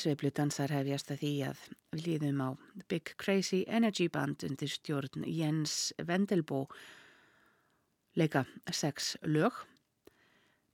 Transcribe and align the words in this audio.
sveiflutansar 0.00 0.72
hefjast 0.72 1.10
að 1.12 1.20
því 1.22 1.32
að 1.50 1.60
við 1.92 2.06
líðum 2.06 2.40
á 2.42 2.48
Big 2.88 3.12
Crazy 3.20 3.64
Energy 3.68 4.08
Band 4.12 4.44
undir 4.46 4.70
stjórn 4.72 5.26
Jens 5.28 5.92
Vendelbo 6.08 6.64
leika 8.18 8.44
sex 8.72 9.16
lög. 9.22 9.54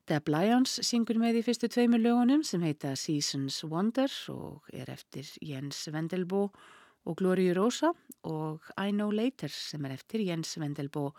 Deb 0.07 0.29
Lyons 0.31 0.77
syngur 0.87 1.19
með 1.19 1.41
í 1.41 1.45
fyrstu 1.49 1.69
tveimur 1.73 2.03
lögunum 2.03 2.45
sem 2.47 2.63
heita 2.63 2.93
Seasons 2.95 3.59
Wonder 3.67 4.13
og 4.31 4.69
er 4.71 4.93
eftir 4.93 5.27
Jens 5.43 5.83
Vendelbo 5.91 6.45
og 7.07 7.19
Gloria 7.19 7.57
Rosa 7.59 7.91
og 8.31 8.71
I 8.79 8.93
Know 8.95 9.11
Later 9.11 9.51
sem 9.51 9.85
er 9.87 9.97
eftir 9.97 10.23
Jens 10.27 10.55
Vendelbo. 10.63 11.11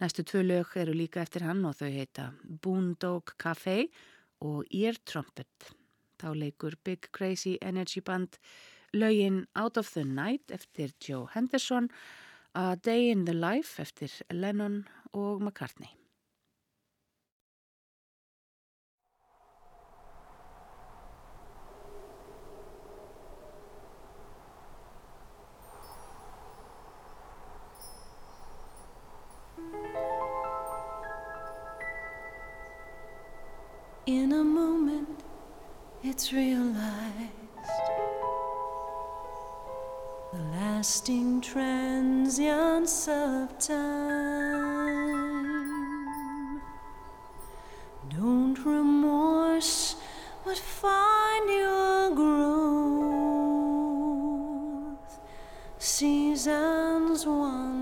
Næstu 0.00 0.24
tvö 0.24 0.40
lög 0.46 0.72
eru 0.80 0.96
líka 0.96 1.20
eftir 1.20 1.44
hann 1.44 1.64
og 1.68 1.76
þau 1.78 1.92
heita 1.92 2.32
Boondog 2.42 3.36
Café 3.36 3.84
og 4.40 4.64
Ear 4.72 4.96
Trumpet. 5.04 5.72
Þá 6.22 6.36
leikur 6.38 6.76
Big 6.86 7.08
Crazy 7.10 7.56
Energy 7.60 8.00
Band 8.00 8.38
lögin 8.94 9.46
Out 9.56 9.76
of 9.76 9.90
the 9.90 10.04
Night 10.04 10.52
eftir 10.54 10.92
Joe 11.00 11.26
Henderson, 11.32 11.90
A 12.54 12.76
Day 12.76 13.10
in 13.10 13.24
the 13.24 13.34
Life 13.34 13.82
eftir 13.82 14.12
Lennon 14.30 14.86
og 15.12 15.42
McCartney. 15.42 15.90
In 34.06 34.32
a 34.32 34.44
moment, 34.44 35.21
it's 36.04 36.32
realized 36.32 37.30
the 40.32 40.38
lasting 40.50 41.40
transience 41.40 43.06
of 43.06 43.56
time. 43.58 44.32
Don't 48.08 48.58
remorse, 48.64 49.94
but 50.44 50.58
find 50.58 51.48
your 51.48 52.10
growth. 52.16 52.40
Seasons 55.78 57.24
wander. 57.26 57.81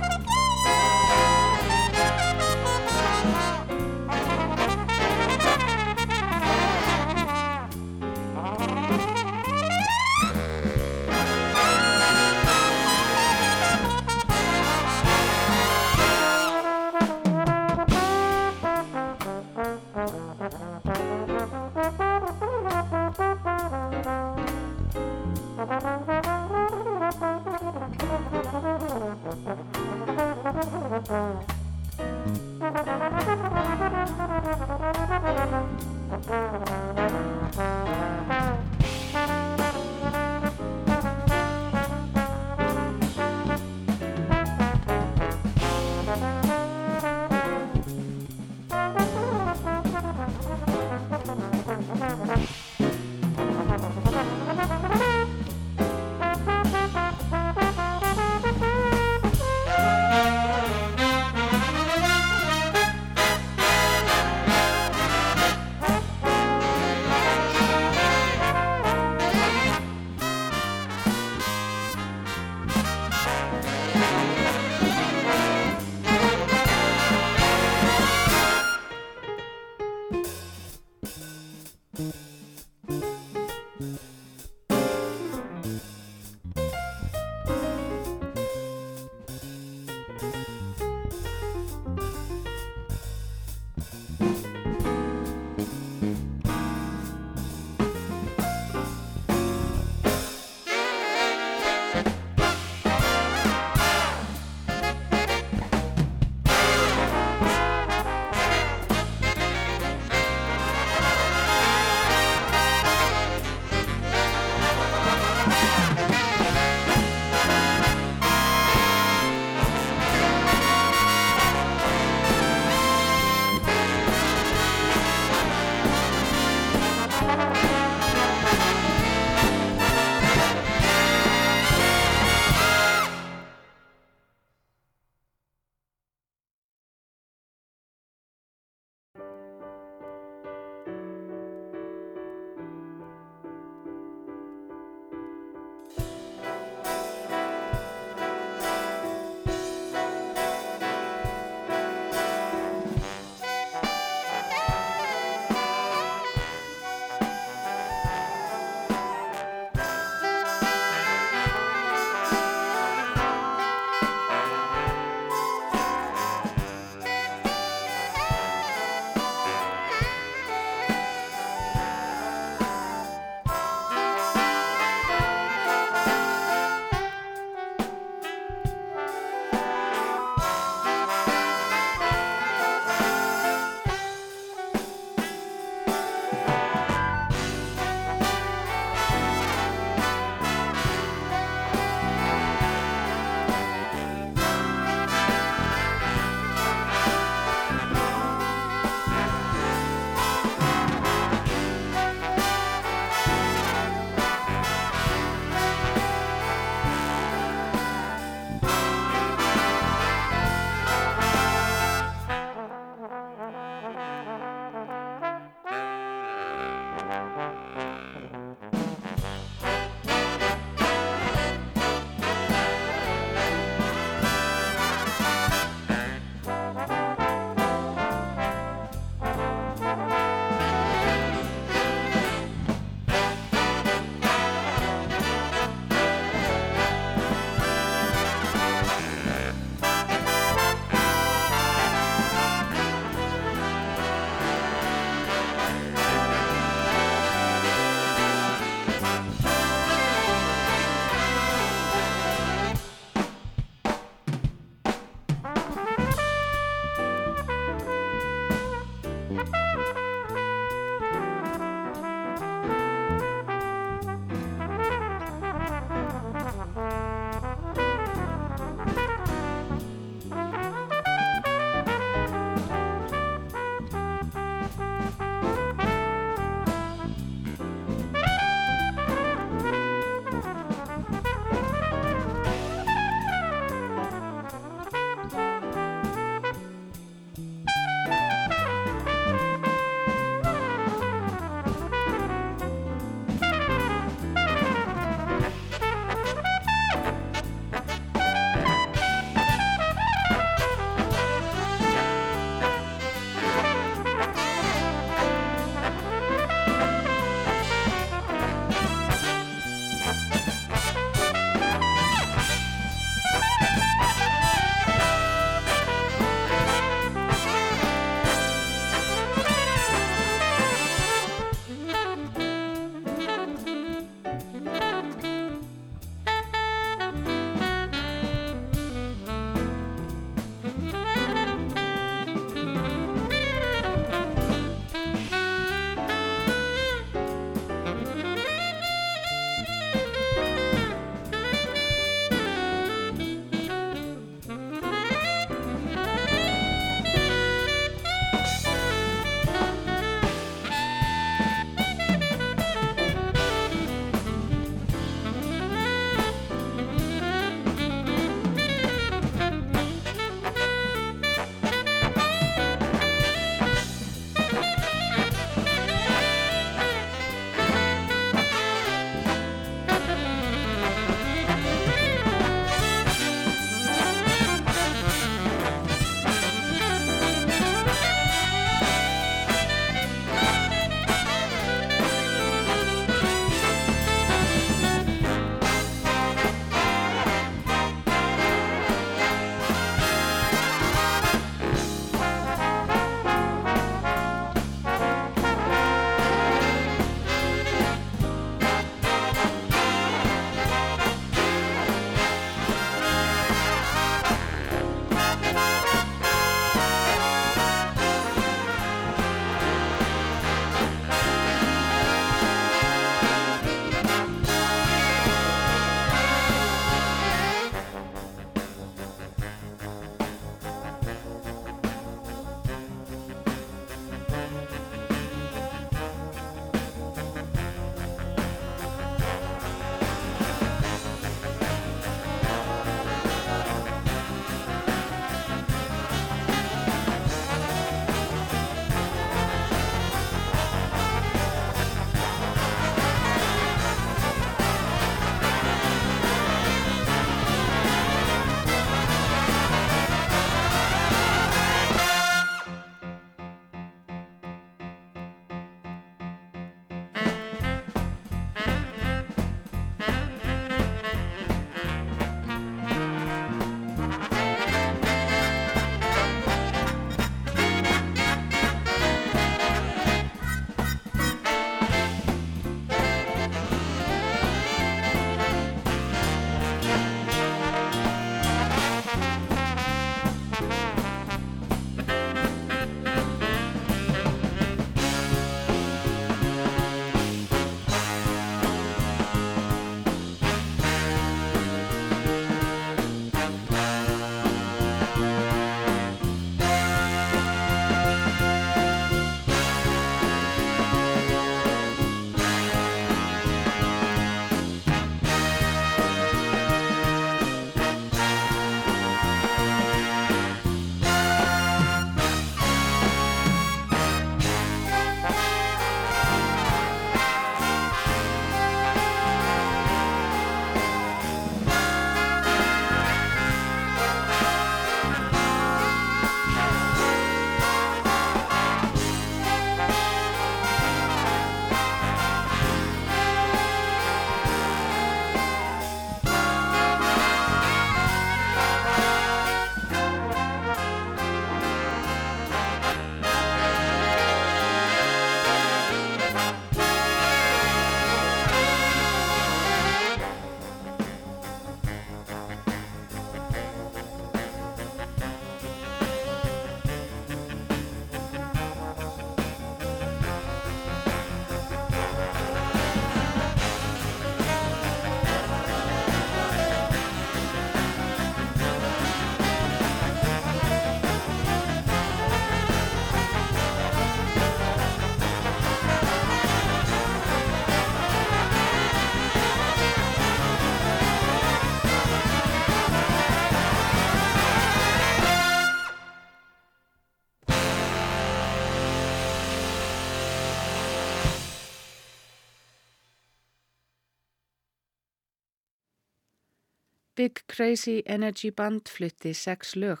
Crazy 597.54 598.02
Energy 598.06 598.50
Band 598.50 598.88
flutti 598.88 599.30
sex 599.34 599.76
lög. 599.78 600.00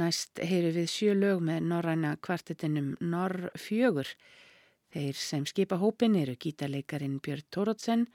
Næst 0.00 0.40
heyru 0.40 0.70
við 0.72 0.86
sjö 0.88 1.12
lög 1.12 1.42
með 1.44 1.66
norræna 1.68 2.14
kvartetinum 2.24 2.94
Norr 3.04 3.50
fjögur. 3.60 4.08
Þeir 4.94 5.20
sem 5.20 5.44
skipa 5.44 5.76
hópin 5.82 6.16
eru 6.16 6.38
gítarleikarin 6.40 7.18
Björn 7.20 7.44
Tórótsen, 7.52 8.06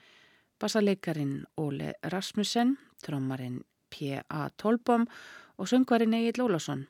bassaleikarin 0.58 1.44
Óle 1.62 1.94
Rasmussen, 2.02 2.74
trommarin 3.06 3.62
P.A. 3.94 4.48
Tolbom 4.58 5.06
og 5.54 5.70
söngvarin 5.70 6.18
Egil 6.18 6.42
Lólásson. 6.42 6.88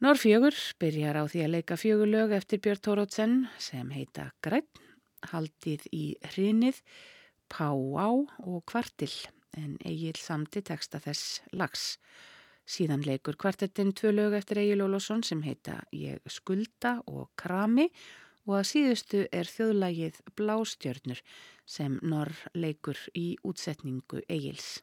Norr 0.00 0.16
fjögur 0.16 0.56
byrjar 0.80 1.20
á 1.20 1.24
því 1.28 1.44
að 1.44 1.56
leika 1.58 1.76
fjögur 1.76 2.08
lög 2.08 2.32
eftir 2.40 2.64
Björn 2.64 2.86
Tórótsen 2.88 3.40
sem 3.60 3.92
heita 3.92 4.30
Græn, 4.40 4.64
haldið 5.28 5.90
í 5.92 6.14
hrinnið, 6.32 6.80
Pá 7.50 7.70
á 7.74 8.08
og 8.46 8.62
Kvartil 8.70 9.12
en 9.58 9.76
Egil 9.84 10.18
samti 10.18 10.62
texta 10.62 11.00
þess 11.02 11.40
lags. 11.52 11.96
Síðan 12.70 13.02
leikur 13.02 13.34
kvartettin 13.40 13.90
tvö 13.98 14.12
lög 14.14 14.36
eftir 14.38 14.60
Egil 14.62 14.84
Ólásson 14.86 15.24
sem 15.26 15.42
heita 15.42 15.80
Ég 15.90 16.22
skulda 16.30 17.00
og 17.10 17.32
Krami 17.34 17.88
og 18.46 18.60
að 18.60 18.68
síðustu 18.70 19.24
er 19.34 19.50
þjóðlægið 19.50 20.20
Blástjörnur 20.38 21.24
sem 21.66 21.98
Norr 22.02 22.36
leikur 22.54 22.98
í 23.18 23.34
útsetningu 23.42 24.22
Egils. 24.28 24.78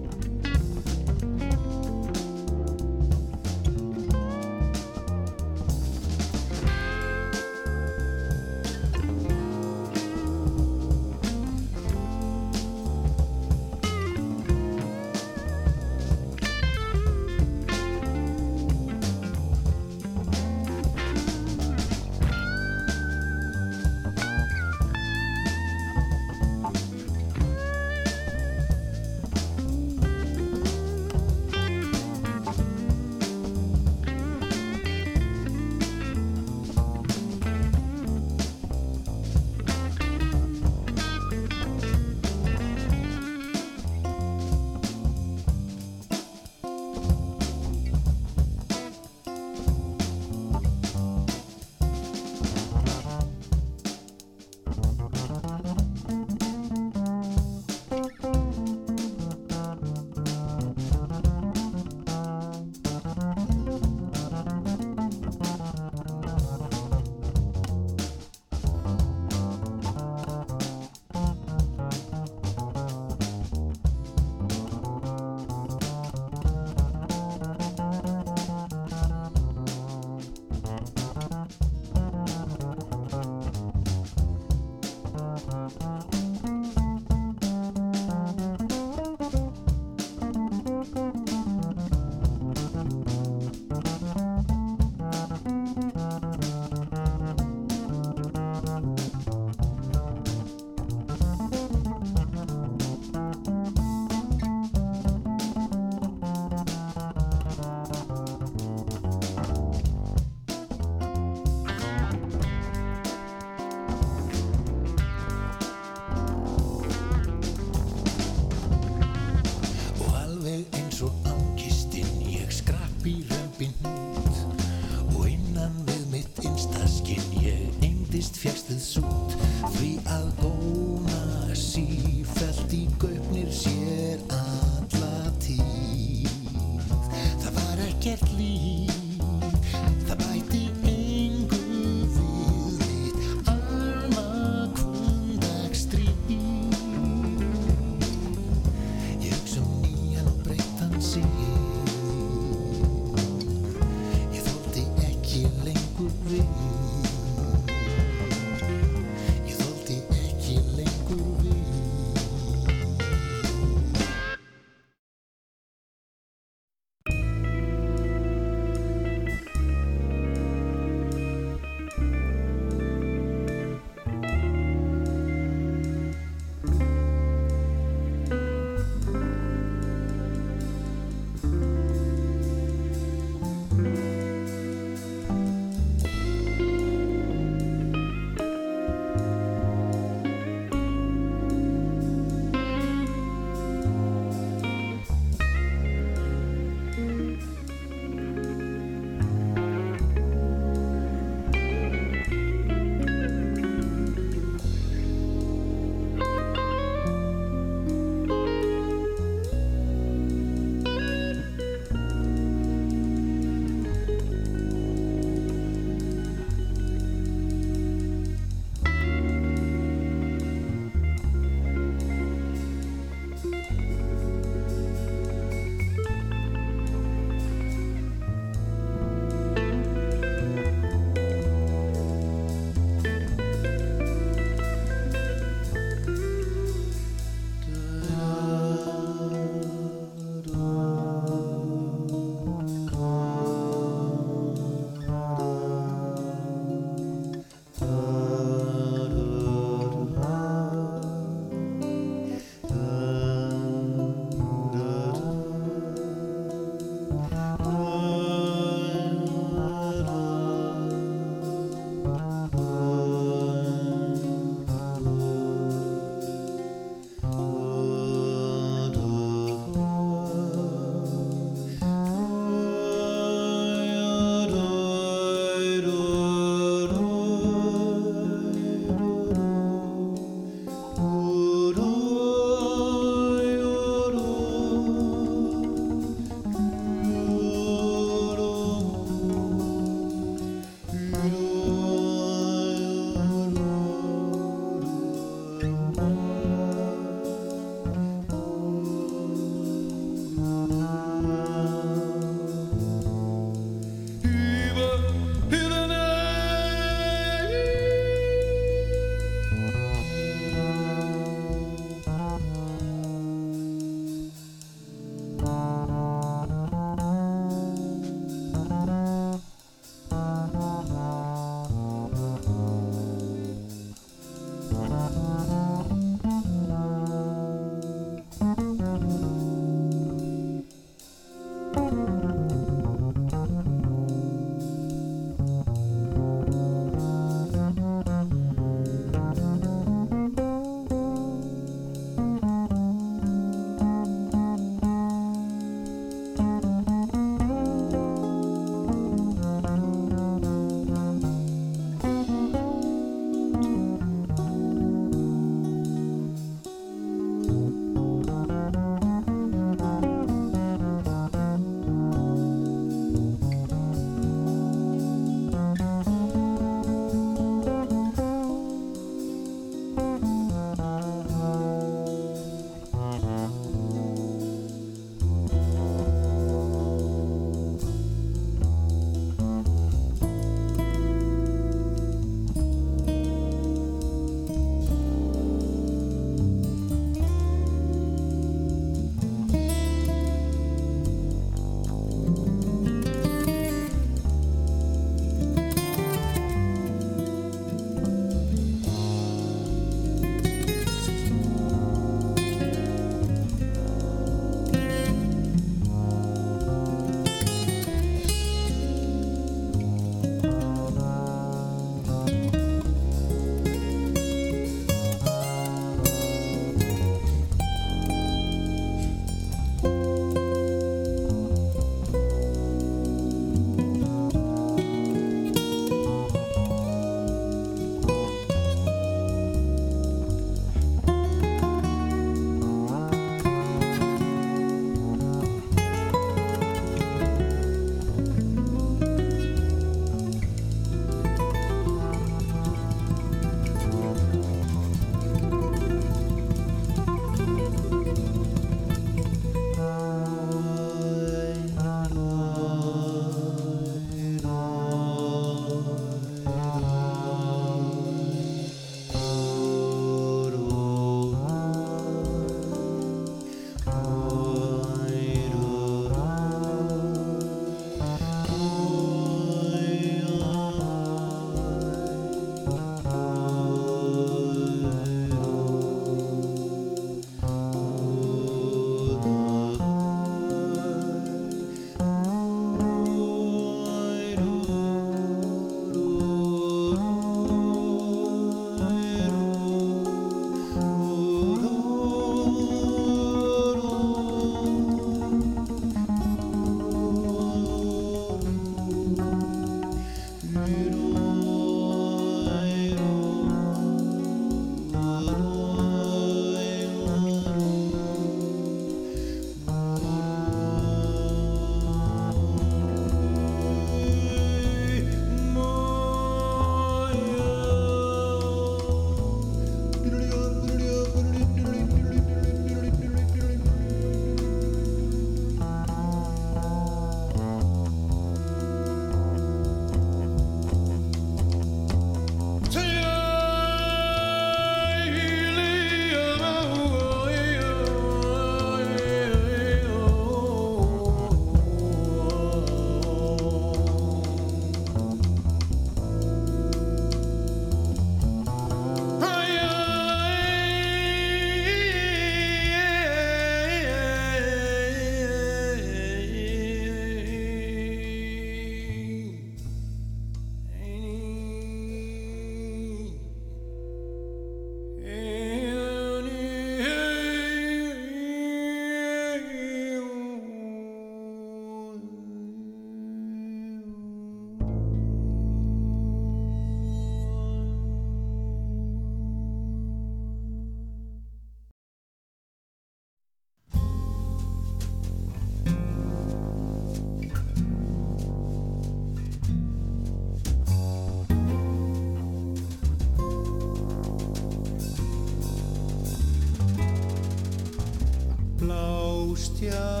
Christian. 599.61 600.00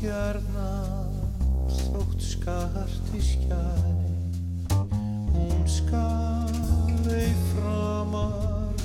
stjarnar 0.00 1.10
þótt 1.68 2.22
skarti 2.24 3.18
skjæri 3.20 4.78
hún 5.34 5.58
skari 5.68 7.26
framar 7.50 8.80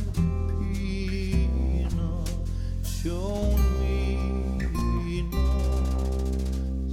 pína 0.58 2.10
sjón 2.84 3.64
mína 3.80 5.46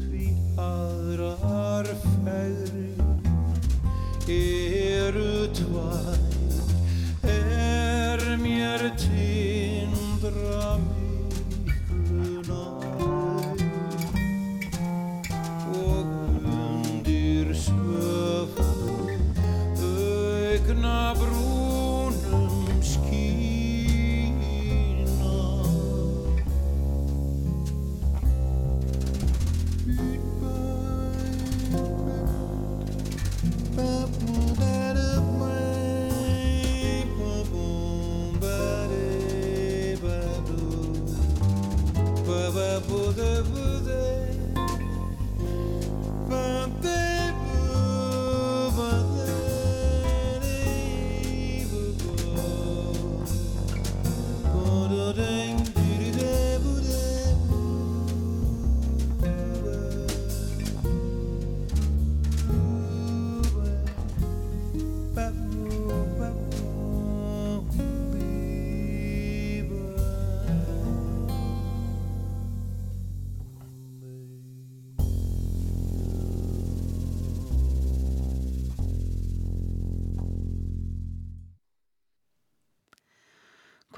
því 0.04 0.30
aðrar 0.68 1.90
færi 2.06 2.86
eru 4.38 5.34
tvær. 5.58 6.22
Er 7.26 8.22
mér 8.44 8.86
tindra 9.02 10.78
mikluna 10.86 12.61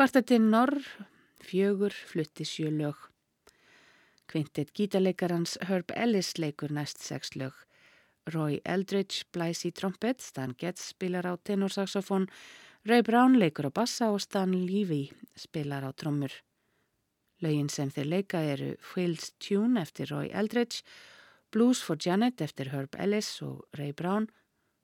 Kvartetinn 0.05 0.51
Norr, 0.53 0.83
fjögur, 1.41 1.95
flutti 1.97 2.45
sjö 2.45 2.69
lög. 2.69 2.99
Kvintett 4.29 4.75
gítarleikarans 4.77 5.55
Herb 5.65 5.95
Ellis 5.97 6.35
leikur 6.37 6.75
næst 6.77 7.01
sex 7.01 7.33
lög. 7.41 7.55
Roy 8.35 8.59
Eldridge 8.69 9.25
blæs 9.33 9.65
í 9.65 9.71
trompet, 9.73 10.21
Stan 10.21 10.53
Getz 10.61 10.91
spilar 10.91 11.25
á 11.25 11.41
tenorsaxofón, 11.41 12.29
Ray 12.85 13.01
Brown 13.01 13.39
leikur 13.41 13.65
á 13.65 13.73
bassa 13.73 14.11
og 14.13 14.21
Stan 14.21 14.53
Levy 14.53 15.09
spilar 15.41 15.89
á 15.89 15.91
trommur. 15.97 16.37
Lögin 17.41 17.73
sem 17.73 17.89
þeir 17.89 18.11
leika 18.13 18.45
eru 18.45 18.75
Phil's 18.85 19.33
Tune 19.41 19.81
eftir 19.81 20.13
Roy 20.13 20.29
Eldridge, 20.29 20.85
Blues 21.49 21.81
for 21.81 21.97
Janet 21.97 22.45
eftir 22.45 22.77
Herb 22.77 22.93
Ellis 23.01 23.39
og 23.41 23.65
Ray 23.73 23.97
Brown, 23.97 24.29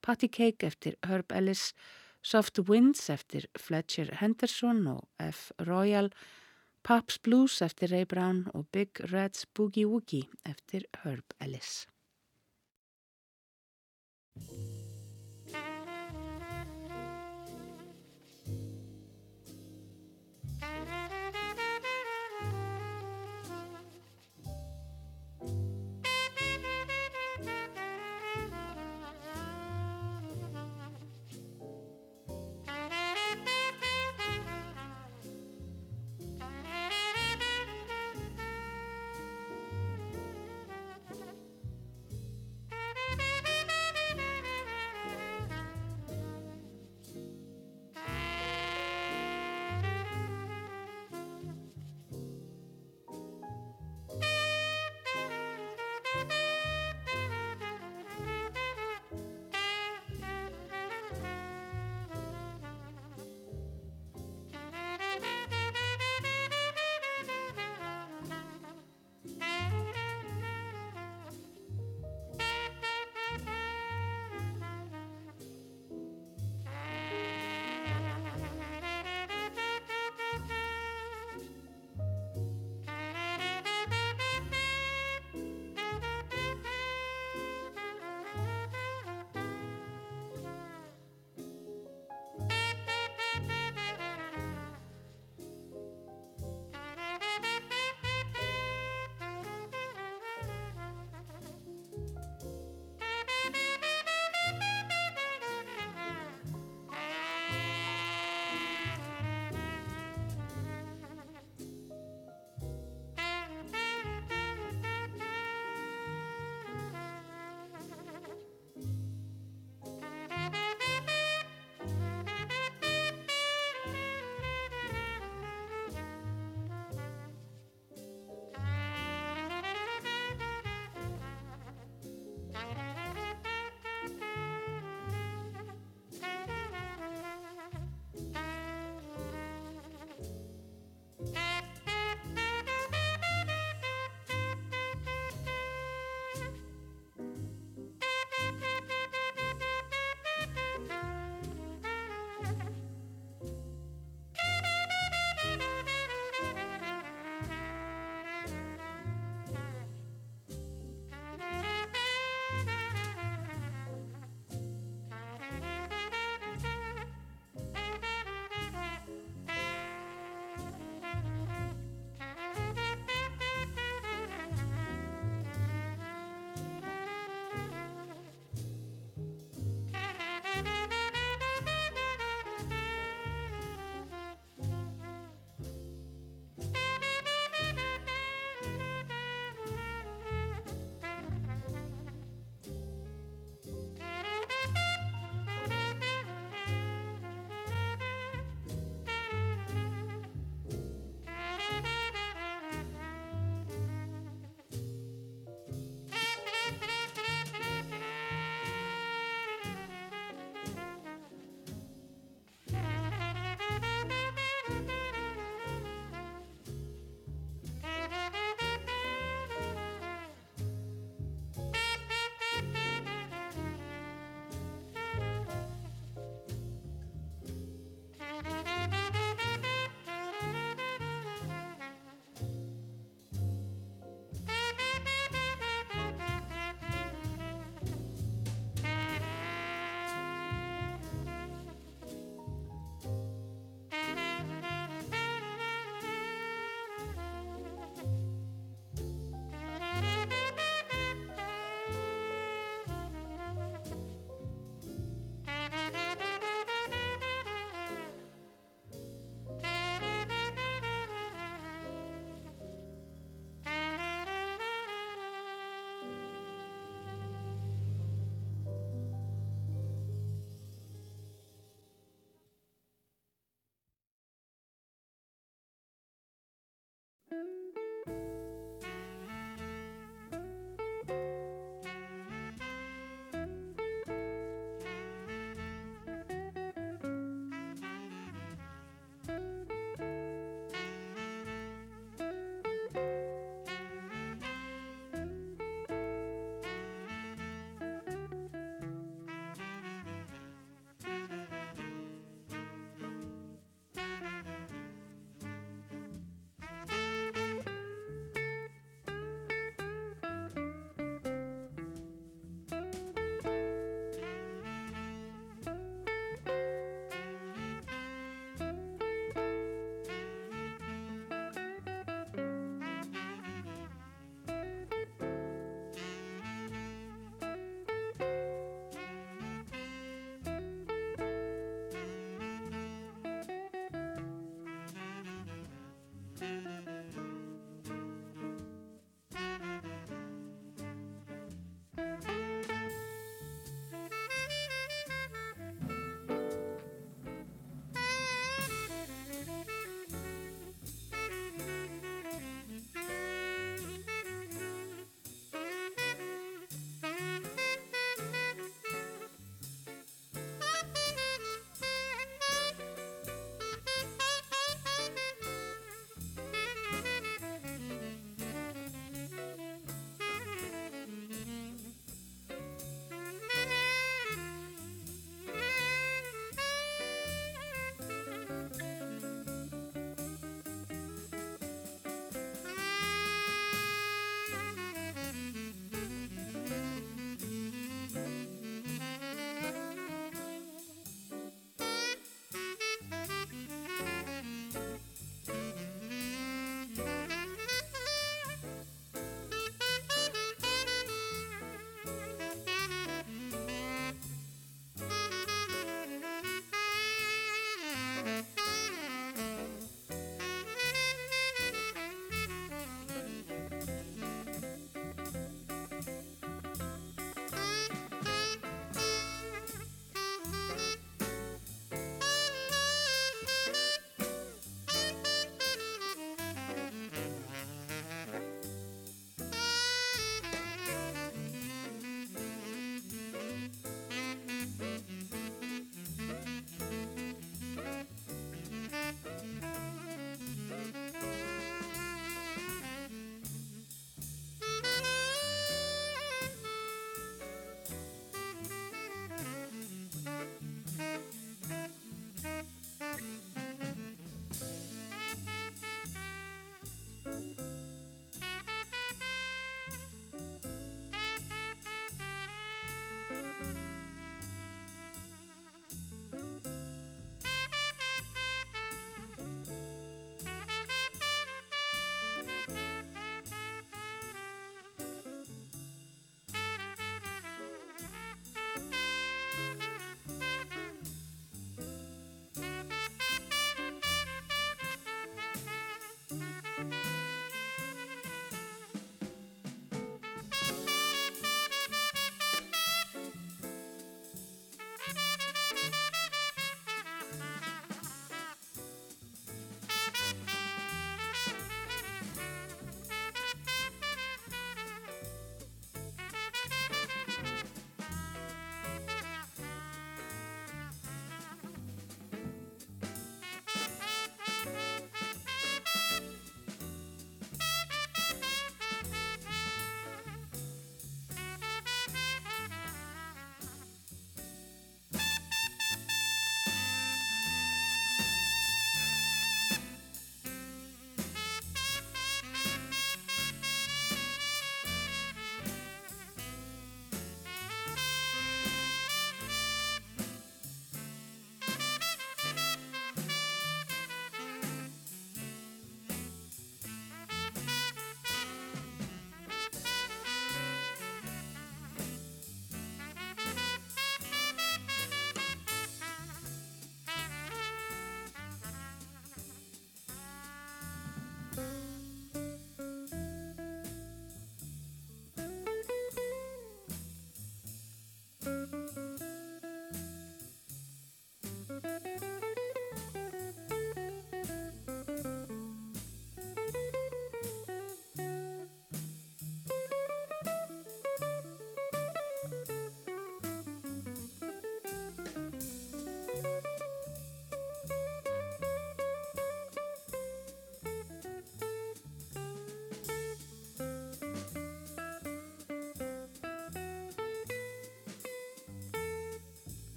Patty 0.00 0.32
Cake 0.32 0.72
eftir 0.72 0.96
Herb 1.04 1.36
Ellis, 1.36 1.74
Soft 2.22 2.68
Winds 2.68 3.08
eftir 3.10 3.48
Fletcher 3.58 4.14
Henderson 4.20 4.86
og 4.86 5.08
F. 5.18 5.50
Royal, 5.66 6.12
Pops 6.82 7.18
Blues 7.18 7.60
eftir 7.62 7.92
Ray 7.92 8.06
Brown 8.06 8.46
og 8.54 8.68
Big 8.72 9.00
Red's 9.10 9.44
Boogie 9.54 9.86
Woogie 9.86 10.28
eftir 10.46 10.86
Herb 11.02 11.34
Ellis. 11.40 11.86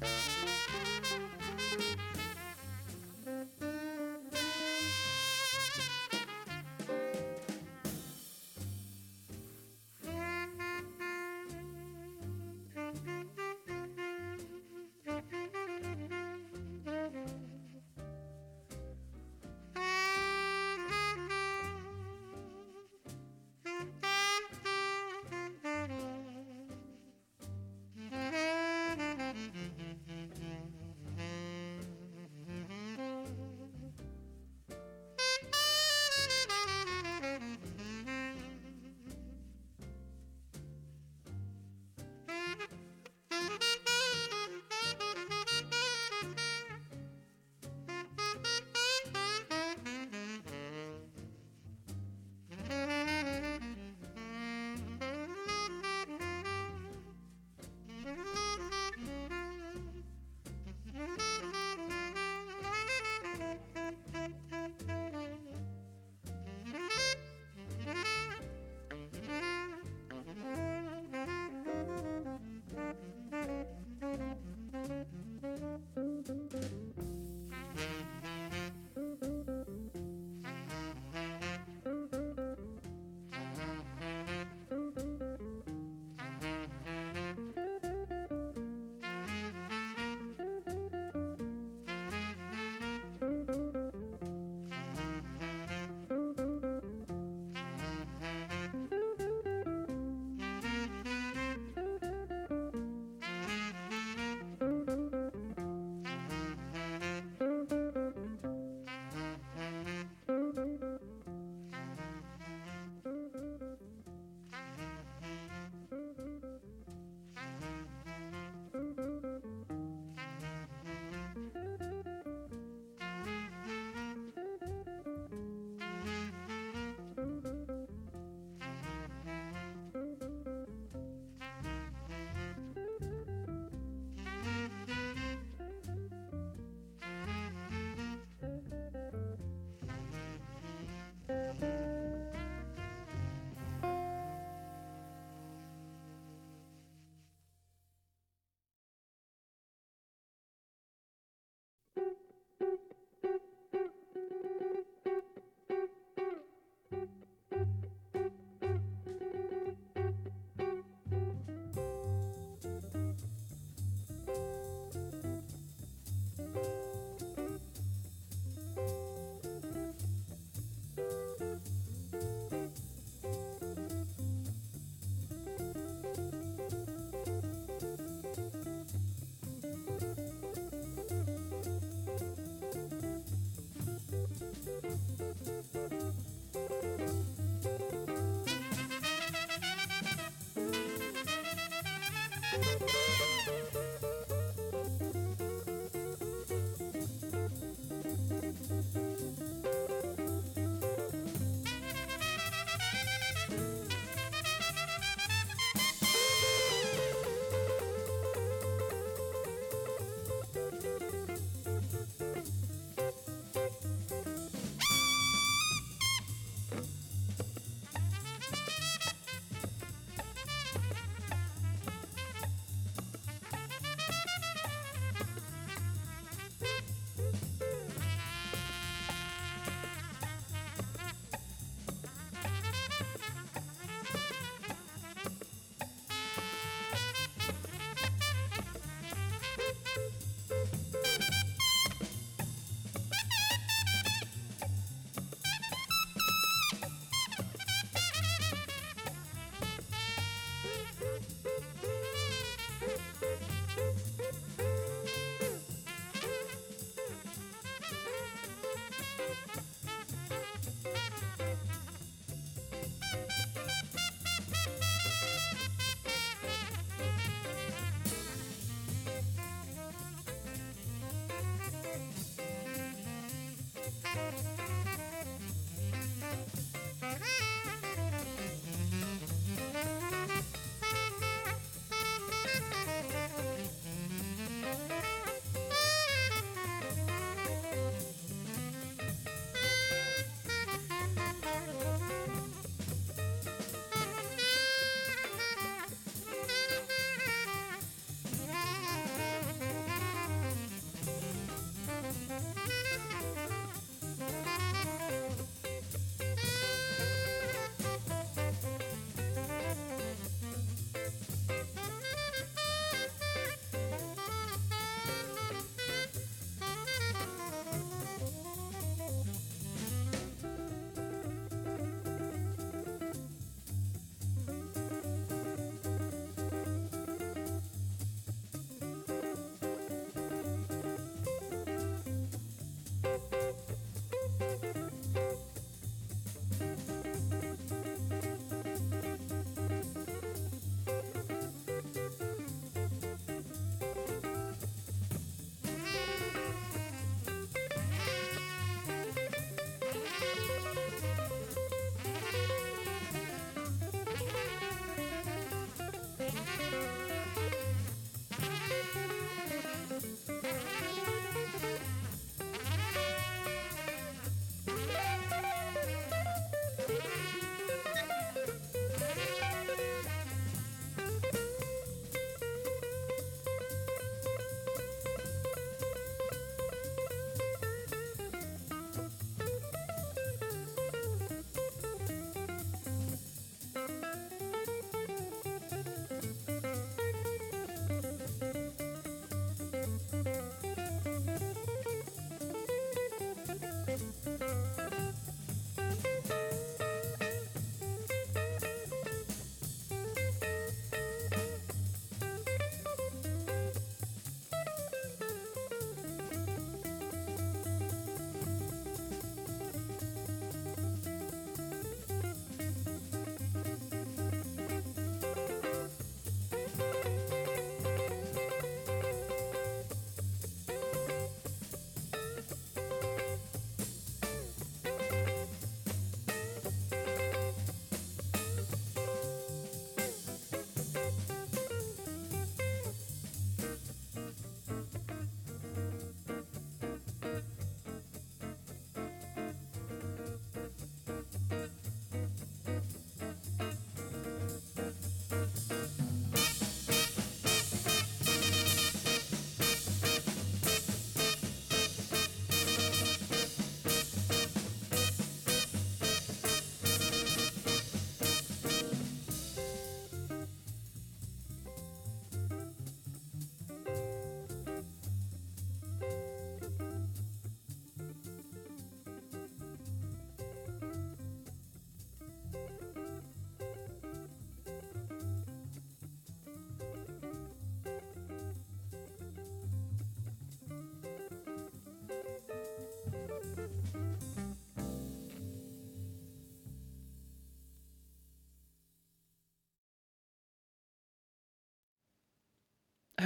Bye. 0.00 0.35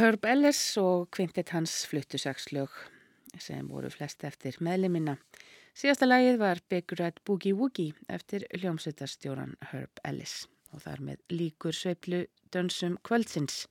Herb 0.00 0.24
Ellis 0.24 0.78
og 0.80 1.10
kvintet 1.12 1.50
hans 1.52 1.82
fluttu 1.84 2.16
sex 2.16 2.46
lög 2.56 2.72
sem 3.36 3.66
voru 3.68 3.90
flest 3.92 4.24
eftir 4.24 4.56
meðlimina. 4.64 5.18
Síðasta 5.76 6.06
lagið 6.08 6.38
var 6.40 6.62
Big 6.72 6.94
Red 6.96 7.18
Boogie 7.28 7.52
Woogie 7.52 7.92
eftir 8.08 8.46
hljómsveitarstjóran 8.56 9.58
Herb 9.74 10.00
Ellis 10.08 10.46
og 10.72 10.86
þar 10.86 11.04
með 11.04 11.36
líkur 11.36 11.76
sveiplu 11.76 12.22
dönsum 12.48 12.96
kvöldsins. 13.04 13.66